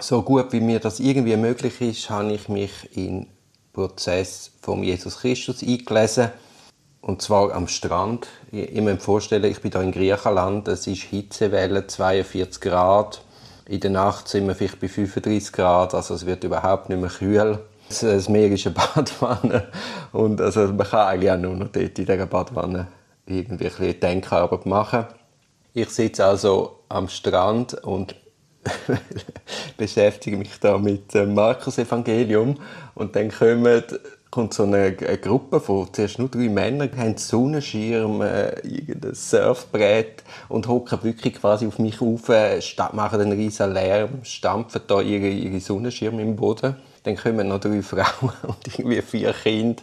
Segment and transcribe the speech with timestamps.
[0.00, 3.26] so gut wie mir das irgendwie möglich ist, habe ich mich in den
[3.72, 6.30] Prozess von Jesus Christus eingelesen.
[7.00, 8.26] Und zwar am Strand.
[8.50, 13.22] Ich muss mir vorstellen, ich bin hier in Griechenland, es ist Hitzewelle, 42 Grad.
[13.68, 17.10] In der Nacht sind wir vielleicht bei 35 Grad, also es wird überhaupt nicht mehr
[17.10, 17.60] kühl.
[17.88, 19.68] Das Meer ist eine Badwanne
[20.12, 22.88] und also man kann eigentlich auch nur noch dort in dieser Badwanne
[23.26, 25.06] irgendwie ein bisschen Denkarbeit machen.
[25.74, 28.16] Ich sitze also am Strand und
[29.76, 32.56] beschäftige mich da mit dem Markus Evangelium
[32.94, 33.82] und dann kommen,
[34.30, 40.22] kommt so eine, eine, Gruppe von zuerst nur drei Männern, haben Sonnenschirm, äh, irgendein Surfbrett
[40.48, 42.60] und hocken wirklich quasi auf mich auf, äh,
[42.92, 46.76] machen einen riesen Lärm, stampfen da ihre, ihre Sonnenschirme im Boden.
[47.04, 49.82] Dann kommen noch drei Frauen und irgendwie vier Kinder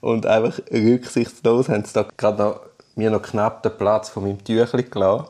[0.00, 2.60] und einfach rücksichtslos haben sie da gerade noch,
[2.94, 5.26] mir noch knapp den Platz von meinem Tüchli gelassen.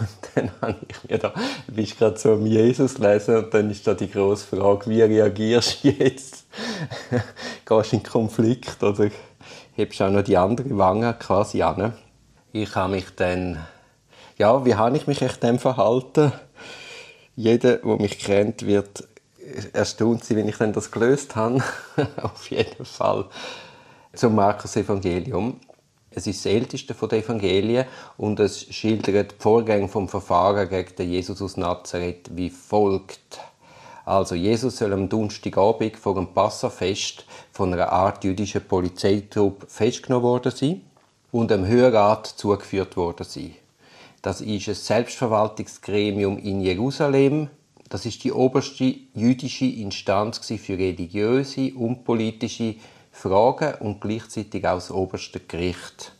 [0.00, 1.32] Und dann habe ich mir da,
[1.66, 5.02] du bist gerade so am Jesus lesen und dann ist da die grosse Frage, wie
[5.02, 6.46] reagierst du jetzt?
[7.66, 9.10] Gehst du in Konflikt oder
[9.74, 11.94] hebst du auch noch die andere Wange quasi an?
[12.52, 13.58] Ich habe mich dann,
[14.36, 16.32] ja, wie habe ich mich echt dem verhalten?
[17.36, 19.04] Jeder, der mich kennt, wird
[19.72, 21.62] erstaunt sein, wenn ich dann das gelöst habe.
[22.22, 23.26] Auf jeden Fall
[24.14, 25.60] zum Markus Evangelium.
[26.18, 30.96] Es ist das älteste von den Evangelien und es schildert die Vorgänge vom Verfahren gegen
[30.96, 33.38] den Jesus aus Nazareth wie folgt.
[34.04, 40.50] Also Jesus soll am Donnerstagabend vor dem Passafest von einer Art jüdischer Polizeitruppe festgenommen worden
[40.50, 40.80] sein
[41.30, 43.54] und dem Hörrat zugeführt worden sein.
[44.20, 47.48] Das ist ein Selbstverwaltungsgremium in Jerusalem.
[47.90, 52.74] Das ist die oberste jüdische Instanz für religiöse und politische
[53.18, 56.12] Fragen und gleichzeitig auch das oberste Gericht.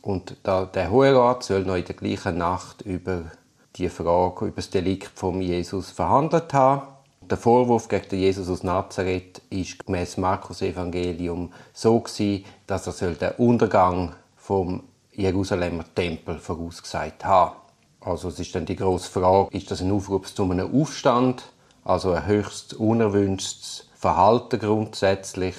[0.00, 3.30] Und da, der Hohe Rat soll noch in der gleichen Nacht über
[3.76, 6.88] die Frage, über das Delikt von Jesus verhandelt haben.
[7.20, 13.32] Der Vorwurf gegen Jesus aus Nazareth ist gemäß Markus Evangelium so gewesen, dass er den
[13.38, 14.82] Untergang vom
[15.12, 17.56] Jerusalemer Tempel vorausgesagt haben.
[18.00, 21.44] Also es ist dann die große Frage, ist das ein Aufruf zu einem Aufstand,
[21.84, 25.54] also ein höchst unerwünschtes Verhalten grundsätzlich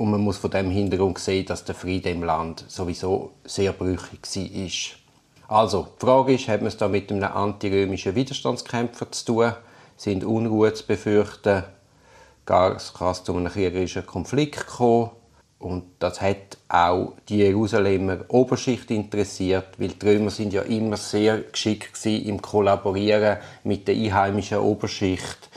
[0.00, 4.22] und man muss von dem Hintergrund sehen, dass der Friede im Land sowieso sehr brüchig
[5.46, 5.62] war.
[5.62, 9.52] Also, die Frage ist, hat man es da mit einem antirömischen Widerstandskämpfer zu tun?
[9.98, 11.64] Sind Unruhe zu befürchten?
[12.46, 15.10] Gar kann es zu einem kriegerischen Konflikt kommen?
[15.58, 21.42] Und das hat auch die Jerusalemer Oberschicht interessiert, weil die Römer sind ja immer sehr
[21.42, 25.49] geschickt im Kollaborieren mit der einheimischen Oberschicht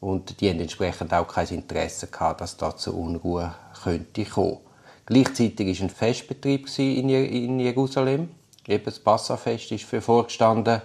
[0.00, 4.58] und die haben entsprechend auch kein Interesse gehabt, dass da zu Unruhe könnte kommen.
[5.06, 8.30] Gleichzeitig war ein Festbetrieb in Jerusalem.
[8.66, 10.80] Eben das Passafest ist für vorgestanden.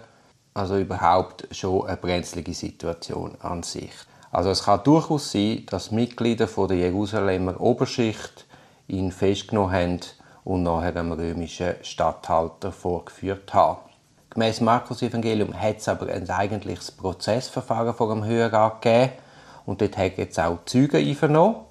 [0.53, 3.91] Also überhaupt schon eine brenzlige Situation an sich.
[4.31, 8.45] Also es kann durchaus sein, dass Mitglieder der Jerusalemer Oberschicht
[8.87, 9.99] ihn festgenommen haben
[10.43, 13.84] und nachher einem römischen Statthalter vorgeführt haben.
[14.35, 19.13] Gemäss Markus Evangelium hat es aber ein eigentliches Prozessverfahren vor dem Höherrat gegeben
[19.65, 21.61] und dort haben jetzt auch Zeugen einvernommen.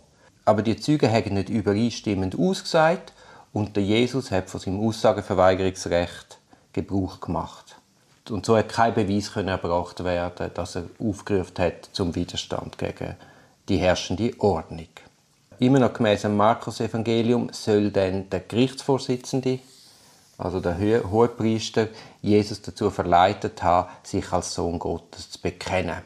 [0.46, 3.12] Aber die Zeugen haben nicht übereinstimmend ausgesagt
[3.52, 6.38] und der Jesus hat von seinem Aussageverweigerungsrecht
[6.72, 7.76] Gebrauch gemacht.
[8.30, 13.14] Und so hat kein Beweis erbracht werden, dass er aufgerufen hat zum Widerstand gegen
[13.68, 14.88] die herrschende Ordnung.
[15.58, 19.58] Immer noch gemäß dem Markus-Evangelium soll dann der Gerichtsvorsitzende,
[20.38, 20.78] also der
[21.10, 21.88] Hohepriester,
[22.22, 26.02] Jesus dazu verleitet haben, sich als Sohn Gottes zu bekennen.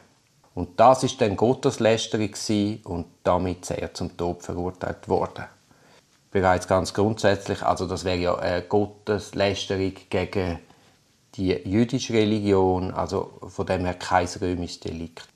[0.53, 2.31] Und das ist dann Gotteslästerung
[2.83, 5.45] und damit sehr zum Tod verurteilt worden.
[6.31, 10.59] Bereits ganz grundsätzlich, also das wäre ja eine Gotteslästerung gegen
[11.35, 15.27] die jüdische Religion, also von dem her kein römisches Delikt.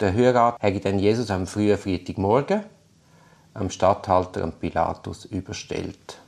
[0.00, 2.64] Der Höherat hat dann Jesus am frühen Freitagmorgen
[3.54, 6.18] am Statthalter am Pilatus überstellt.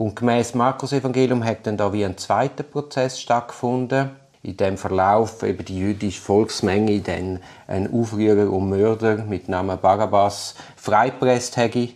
[0.00, 4.08] Und gemäß Markus Evangelium hat dann da wie ein zweiter Prozess stattgefunden
[4.42, 10.54] in dem Verlauf eben die jüdische Volksmenge dann einen Aufrührer und Mörder mit Namen Barabbas
[10.76, 11.90] freipresst hätte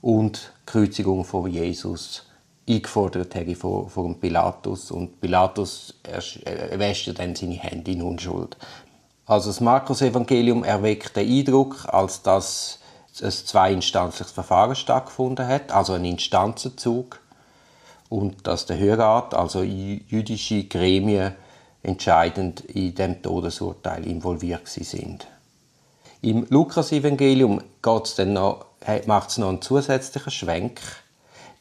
[0.00, 2.26] und die Kreuzigung von Jesus
[2.68, 5.94] eingefordert hätte vor dem Pilatus und Pilatus
[6.76, 8.56] wäschte dann seine Hände in Unschuld.
[9.26, 12.78] Also das Markus-Evangelium erweckt den Eindruck, als dass
[13.20, 17.18] ein zweiinstanzliches Verfahren stattgefunden hat, also ein Instanzenzug
[18.08, 21.34] und dass der Hörrat, also jüdische Gremien,
[21.82, 25.26] entscheidend in dem Todesurteil involviert sind.
[26.20, 30.80] Im Lukas-Evangelium macht es noch einen zusätzlichen Schwenk,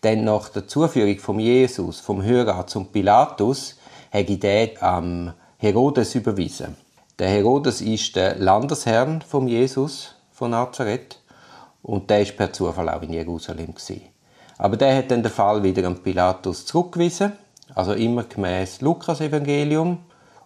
[0.03, 3.77] denn nach der Zuführung von Jesus vom Hörer zum Pilatus
[4.11, 6.75] hat der am Herodes überwiesen.
[7.19, 11.19] Der Herodes ist der Landesherrn von Jesus von Nazareth
[11.81, 14.01] und der ist per Zufall auch in Jerusalem gewesen.
[14.57, 17.33] Aber der hat dann den Fall wieder an Pilatus zurückgewiesen,
[17.75, 19.99] also immer gemäß Lukas Evangelium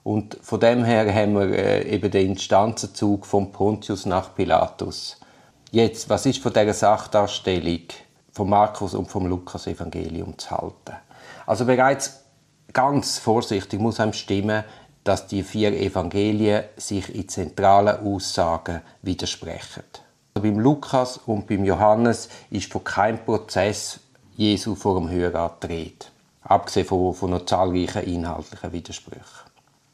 [0.04, 5.18] und von dem her haben wir äh, eben den Instanzenzug von Pontius nach Pilatus.
[5.72, 7.84] Jetzt, was ist von dieser Sachdarstellung
[8.32, 10.98] von Markus und vom Lukas Evangelium zu halten?
[11.46, 12.24] Also bereits
[12.74, 14.64] ganz vorsichtig muss einem stimmen,
[15.04, 19.84] dass die vier Evangelien sich in zentralen Aussagen widersprechen.
[20.34, 24.00] Also beim Lukas und beim Johannes ist von keinem Prozess
[24.38, 26.12] Jesu vor dem Höherat dreht,
[26.44, 29.52] abgesehen von, von noch zahlreichen inhaltlichen Widersprüchen.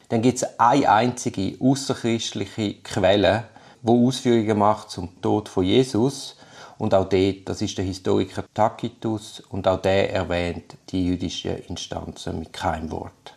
[0.10, 3.45] Dann gibt es eine einzige außerchristliche Quelle,
[3.81, 6.38] wo Ausführungen macht zum Tod von Jesus
[6.78, 12.40] und auch dort, das ist der Historiker Tacitus und auch der erwähnt die jüdischen Instanzen
[12.40, 13.36] mit keinem Wort.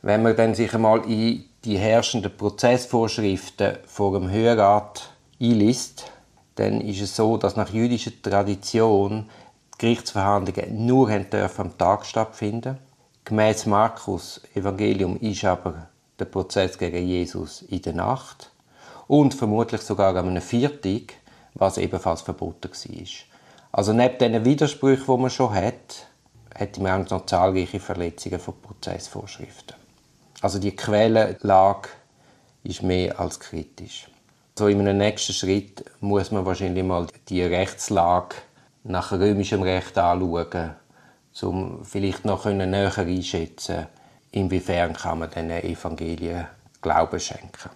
[0.00, 5.10] Wenn man dann sich einmal in die herrschenden Prozessvorschriften vor dem Höherrat
[5.40, 6.10] einliest,
[6.58, 9.28] dann ist es so, dass nach jüdischer Tradition
[9.74, 12.78] die Gerichtsverhandlungen nur am Tag stattfinden.
[13.24, 15.86] Gemäß Markus Evangelium ist aber
[16.18, 18.50] der Prozess gegen Jesus in der Nacht
[19.06, 21.14] und vermutlich sogar an einem Viertag,
[21.54, 23.06] was ebenfalls verboten war.
[23.70, 26.08] Also neben diesen Widersprüchen, die man schon hat,
[26.54, 29.76] hätte man auch noch zahlreiche Verletzungen von Prozessvorschriften.
[30.40, 31.90] Also die Quellenlage
[32.64, 34.08] ist mehr als kritisch.
[34.58, 38.34] So in einem nächsten Schritt muss man wahrscheinlich mal die Rechtslage
[38.82, 40.74] nach römischem Recht anschauen,
[41.42, 43.86] um vielleicht noch näher einschätzen
[44.32, 46.48] inwiefern kann man diesen Evangelien
[46.82, 47.70] Glauben schenken.